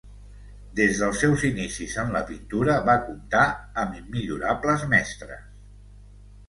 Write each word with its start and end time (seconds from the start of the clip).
Des 0.77 0.95
dels 1.01 1.19
seus 1.23 1.43
inicis 1.49 1.93
en 2.05 2.09
la 2.15 2.23
pintura 2.31 2.79
va 2.89 2.97
comptar 3.05 3.45
amb 3.83 4.01
immillorables 4.01 4.89
mestres. 4.97 5.47